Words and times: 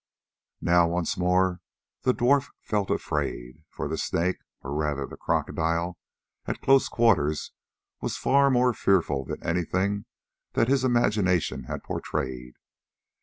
Now 0.61 0.87
once 0.87 1.15
more 1.15 1.61
the 2.01 2.11
dwarf 2.11 2.49
felt 2.63 2.89
afraid, 2.89 3.61
for 3.69 3.87
the 3.87 3.99
Snake, 3.99 4.37
or 4.63 4.73
rather 4.73 5.05
the 5.05 5.15
crocodile, 5.15 5.99
at 6.47 6.59
close 6.59 6.87
quarters 6.89 7.51
was 8.01 8.17
far 8.17 8.49
more 8.49 8.73
fearful 8.73 9.25
than 9.25 9.43
anything 9.43 10.05
that 10.53 10.69
his 10.69 10.83
imagination 10.83 11.65
had 11.65 11.83
portrayed. 11.83 12.55